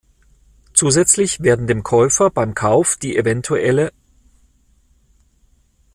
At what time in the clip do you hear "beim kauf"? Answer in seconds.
2.31-2.95